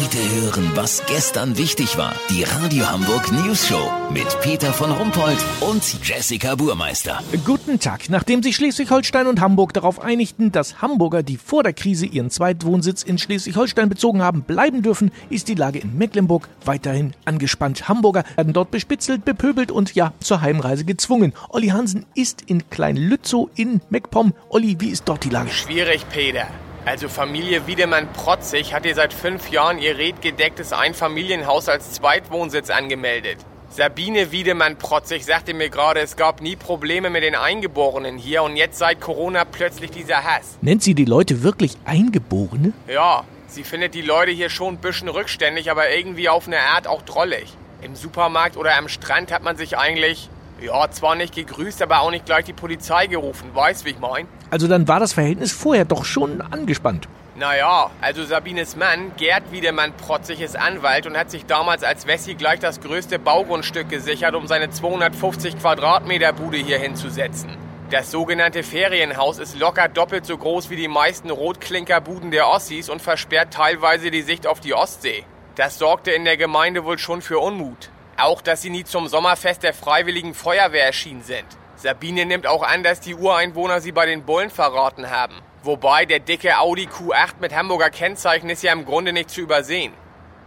Heute 0.00 0.18
hören, 0.40 0.70
was 0.76 1.04
gestern 1.06 1.58
wichtig 1.58 1.98
war. 1.98 2.14
Die 2.30 2.44
Radio 2.44 2.88
Hamburg 2.88 3.32
News 3.32 3.66
Show 3.66 3.90
mit 4.12 4.28
Peter 4.42 4.72
von 4.72 4.92
Rumpold 4.92 5.38
und 5.60 5.82
Jessica 6.04 6.54
Burmeister. 6.54 7.18
Guten 7.44 7.80
Tag. 7.80 8.08
Nachdem 8.08 8.44
sich 8.44 8.54
Schleswig-Holstein 8.54 9.26
und 9.26 9.40
Hamburg 9.40 9.72
darauf 9.72 10.00
einigten, 10.00 10.52
dass 10.52 10.80
Hamburger, 10.80 11.24
die 11.24 11.36
vor 11.36 11.64
der 11.64 11.72
Krise 11.72 12.06
ihren 12.06 12.30
Zweitwohnsitz 12.30 13.02
in 13.02 13.18
Schleswig-Holstein 13.18 13.88
bezogen 13.88 14.22
haben, 14.22 14.42
bleiben 14.42 14.82
dürfen, 14.82 15.10
ist 15.30 15.48
die 15.48 15.56
Lage 15.56 15.80
in 15.80 15.98
Mecklenburg 15.98 16.48
weiterhin 16.64 17.14
angespannt. 17.24 17.88
Hamburger 17.88 18.22
werden 18.36 18.52
dort 18.52 18.70
bespitzelt, 18.70 19.24
bepöbelt 19.24 19.72
und 19.72 19.96
ja, 19.96 20.12
zur 20.20 20.42
Heimreise 20.42 20.84
gezwungen. 20.84 21.32
Olli 21.48 21.68
Hansen 21.68 22.06
ist 22.14 22.42
in 22.42 22.70
Klein-Lützow 22.70 23.50
in 23.56 23.80
MacPom. 23.90 24.32
Olli, 24.48 24.76
wie 24.78 24.90
ist 24.90 25.08
dort 25.08 25.24
die 25.24 25.30
Lage? 25.30 25.50
Schwierig, 25.50 26.08
Peter. 26.08 26.46
Also 26.88 27.10
Familie 27.10 27.66
Wiedemann-Protzig 27.66 28.72
hat 28.72 28.84
hier 28.84 28.94
seit 28.94 29.12
fünf 29.12 29.50
Jahren 29.50 29.78
ihr 29.78 29.98
redgedecktes 29.98 30.72
Einfamilienhaus 30.72 31.68
als 31.68 31.92
Zweitwohnsitz 31.92 32.70
angemeldet. 32.70 33.36
Sabine 33.68 34.32
Wiedemann-Protzig 34.32 35.26
sagte 35.26 35.52
mir 35.52 35.68
gerade, 35.68 36.00
es 36.00 36.16
gab 36.16 36.40
nie 36.40 36.56
Probleme 36.56 37.10
mit 37.10 37.24
den 37.24 37.34
Eingeborenen 37.34 38.16
hier 38.16 38.42
und 38.42 38.56
jetzt 38.56 38.78
seit 38.78 39.02
Corona 39.02 39.44
plötzlich 39.44 39.90
dieser 39.90 40.24
Hass. 40.24 40.56
Nennt 40.62 40.82
sie 40.82 40.94
die 40.94 41.04
Leute 41.04 41.42
wirklich 41.42 41.76
Eingeborene? 41.84 42.72
Ja, 42.86 43.24
sie 43.48 43.64
findet 43.64 43.92
die 43.92 44.00
Leute 44.00 44.30
hier 44.30 44.48
schon 44.48 44.76
ein 44.76 44.78
bisschen 44.78 45.10
rückständig, 45.10 45.70
aber 45.70 45.90
irgendwie 45.90 46.30
auf 46.30 46.46
eine 46.46 46.60
Art 46.60 46.86
auch 46.86 47.02
drollig. 47.02 47.52
Im 47.82 47.96
Supermarkt 47.96 48.56
oder 48.56 48.78
am 48.78 48.88
Strand 48.88 49.30
hat 49.30 49.42
man 49.42 49.58
sich 49.58 49.76
eigentlich, 49.76 50.30
ja, 50.60 50.90
zwar 50.90 51.14
nicht 51.14 51.34
gegrüßt, 51.34 51.82
aber 51.82 52.00
auch 52.00 52.10
nicht 52.10 52.26
gleich 52.26 52.44
die 52.44 52.52
Polizei 52.52 53.06
gerufen. 53.06 53.50
Weißt, 53.54 53.84
wie 53.84 53.90
ich 53.90 53.98
mein? 53.98 54.26
Also 54.50 54.68
dann 54.68 54.88
war 54.88 55.00
das 55.00 55.12
Verhältnis 55.12 55.52
vorher 55.52 55.84
doch 55.84 56.04
schon 56.04 56.40
angespannt. 56.40 57.08
Naja, 57.36 57.90
also 58.00 58.24
Sabines 58.24 58.74
Mann, 58.74 59.12
Gerd 59.16 59.52
Wiedemann-Protzig, 59.52 60.40
ist 60.40 60.58
Anwalt 60.58 61.06
und 61.06 61.16
hat 61.16 61.30
sich 61.30 61.46
damals 61.46 61.84
als 61.84 62.08
Wessi 62.08 62.34
gleich 62.34 62.58
das 62.58 62.80
größte 62.80 63.20
Baugrundstück 63.20 63.88
gesichert, 63.88 64.34
um 64.34 64.48
seine 64.48 64.70
250 64.70 65.60
Quadratmeter 65.60 66.32
Bude 66.32 66.56
hier 66.56 66.78
hinzusetzen. 66.78 67.50
Das 67.90 68.10
sogenannte 68.10 68.64
Ferienhaus 68.64 69.38
ist 69.38 69.58
locker 69.58 69.88
doppelt 69.88 70.26
so 70.26 70.36
groß 70.36 70.68
wie 70.68 70.76
die 70.76 70.88
meisten 70.88 71.30
Rotklinkerbuden 71.30 72.32
der 72.32 72.48
Ossis 72.48 72.88
und 72.88 73.00
versperrt 73.00 73.54
teilweise 73.54 74.10
die 74.10 74.22
Sicht 74.22 74.46
auf 74.46 74.58
die 74.58 74.74
Ostsee. 74.74 75.24
Das 75.54 75.78
sorgte 75.78 76.10
in 76.10 76.24
der 76.24 76.36
Gemeinde 76.36 76.84
wohl 76.84 76.98
schon 76.98 77.22
für 77.22 77.38
Unmut. 77.38 77.88
Auch, 78.18 78.42
dass 78.42 78.62
sie 78.62 78.70
nie 78.70 78.84
zum 78.84 79.06
Sommerfest 79.06 79.62
der 79.62 79.72
Freiwilligen 79.72 80.34
Feuerwehr 80.34 80.84
erschienen 80.84 81.22
sind. 81.22 81.46
Sabine 81.76 82.26
nimmt 82.26 82.48
auch 82.48 82.64
an, 82.64 82.82
dass 82.82 82.98
die 82.98 83.14
Ureinwohner 83.14 83.80
sie 83.80 83.92
bei 83.92 84.06
den 84.06 84.24
Bullen 84.24 84.50
verraten 84.50 85.08
haben. 85.08 85.36
Wobei 85.62 86.04
der 86.04 86.18
dicke 86.18 86.58
Audi 86.58 86.88
Q8 86.88 87.34
mit 87.40 87.54
Hamburger 87.54 87.90
Kennzeichen 87.90 88.50
ist 88.50 88.64
ja 88.64 88.72
im 88.72 88.84
Grunde 88.84 89.12
nicht 89.12 89.30
zu 89.30 89.40
übersehen. 89.40 89.92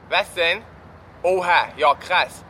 Was 0.10 0.34
denn? 0.34 0.62
Oha, 1.24 1.70
ja 1.78 1.96
krass. 1.96 2.44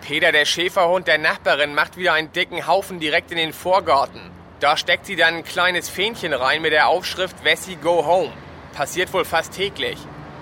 Peter, 0.00 0.32
der 0.32 0.44
Schäferhund 0.44 1.06
der 1.06 1.18
Nachbarin, 1.18 1.74
macht 1.74 1.96
wieder 1.96 2.12
einen 2.12 2.32
dicken 2.32 2.66
Haufen 2.66 2.98
direkt 2.98 3.30
in 3.30 3.36
den 3.36 3.52
Vorgarten. 3.52 4.20
Da 4.58 4.76
steckt 4.76 5.06
sie 5.06 5.14
dann 5.14 5.34
ein 5.34 5.44
kleines 5.44 5.88
Fähnchen 5.88 6.32
rein 6.32 6.62
mit 6.62 6.72
der 6.72 6.88
Aufschrift 6.88 7.44
Wessi 7.44 7.76
Go 7.76 8.04
Home. 8.04 8.32
Passiert 8.72 9.12
wohl 9.12 9.24
fast 9.24 9.52
täglich. 9.54 9.98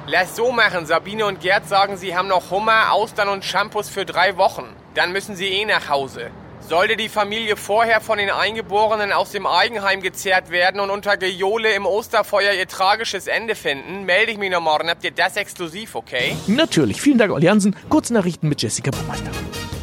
Lass 0.08 0.34
so 0.34 0.50
machen, 0.50 0.84
Sabine 0.84 1.26
und 1.26 1.40
Gerd 1.40 1.68
sagen, 1.68 1.96
sie 1.96 2.16
haben 2.16 2.26
noch 2.26 2.50
Hummer, 2.50 2.90
Austern 2.92 3.28
und 3.28 3.44
Shampoos 3.44 3.88
für 3.88 4.04
drei 4.04 4.36
Wochen. 4.36 4.64
Dann 4.94 5.12
müssen 5.12 5.36
sie 5.36 5.46
eh 5.46 5.64
nach 5.64 5.88
Hause. 5.88 6.30
Sollte 6.60 6.96
die 6.96 7.08
Familie 7.08 7.56
vorher 7.56 8.00
von 8.00 8.18
den 8.18 8.30
Eingeborenen 8.30 9.12
aus 9.12 9.30
dem 9.30 9.46
Eigenheim 9.46 10.00
gezerrt 10.00 10.50
werden 10.50 10.80
und 10.80 10.90
unter 10.90 11.16
Gejohle 11.16 11.72
im 11.74 11.86
Osterfeuer 11.86 12.52
ihr 12.52 12.66
tragisches 12.66 13.28
Ende 13.28 13.54
finden, 13.54 14.04
melde 14.04 14.32
ich 14.32 14.38
mich 14.38 14.50
noch 14.50 14.60
morgen. 14.60 14.90
Habt 14.90 15.04
ihr 15.04 15.12
das 15.12 15.36
exklusiv, 15.36 15.94
okay? 15.94 16.36
Natürlich. 16.48 17.00
Vielen 17.00 17.18
Dank, 17.18 17.30
Olli 17.30 17.46
Hansen. 17.46 17.76
Kurznachrichten 17.88 18.48
mit 18.48 18.60
Jessica 18.60 18.90
Burmeister. 18.90 19.30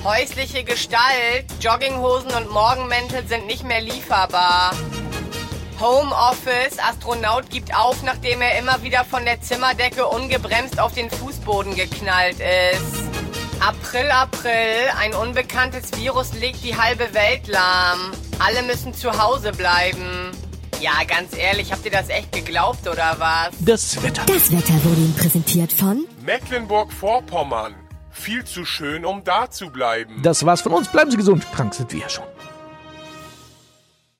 Häusliche 0.03 0.65
Gestalt, 0.65 1.45
Jogginghosen 1.61 2.31
und 2.31 2.51
Morgenmäntel 2.51 3.25
sind 3.27 3.47
nicht 3.47 3.63
mehr 3.63 3.81
lieferbar. 3.81 4.71
Homeoffice, 5.79 6.77
Astronaut 6.77 7.49
gibt 7.49 7.73
auf, 7.73 8.03
nachdem 8.03 8.41
er 8.41 8.59
immer 8.59 8.83
wieder 8.83 9.05
von 9.05 9.23
der 9.23 9.41
Zimmerdecke 9.41 10.05
ungebremst 10.05 10.79
auf 10.79 10.93
den 10.93 11.09
Fußboden 11.09 11.73
geknallt 11.75 12.37
ist. 12.39 13.03
April, 13.61 14.09
April, 14.11 14.89
ein 14.99 15.13
unbekanntes 15.13 15.91
Virus 15.97 16.33
legt 16.33 16.63
die 16.63 16.77
halbe 16.77 17.13
Welt 17.13 17.47
lahm. 17.47 18.11
Alle 18.39 18.63
müssen 18.63 18.93
zu 18.93 19.11
Hause 19.21 19.51
bleiben. 19.51 20.31
Ja, 20.81 21.03
ganz 21.07 21.35
ehrlich, 21.37 21.71
habt 21.71 21.83
ihr 21.85 21.91
das 21.91 22.09
echt 22.09 22.31
geglaubt 22.31 22.87
oder 22.87 23.15
was? 23.17 23.49
Das 23.59 24.01
Wetter. 24.01 24.23
Das 24.25 24.51
Wetter 24.51 24.73
wurde 24.85 25.01
Ihnen 25.01 25.15
präsentiert 25.15 25.73
von 25.73 26.05
Mecklenburg-Vorpommern. 26.25 27.75
Viel 28.11 28.43
zu 28.43 28.65
schön, 28.65 29.05
um 29.05 29.23
da 29.23 29.49
zu 29.49 29.69
bleiben. 29.69 30.21
Das 30.23 30.45
war's 30.45 30.61
von 30.61 30.73
uns. 30.73 30.89
Bleiben 30.89 31.11
Sie 31.11 31.17
gesund. 31.17 31.45
Krank 31.53 31.73
sind 31.73 31.91
wir 31.93 32.01
ja 32.01 32.09
schon. 32.09 32.25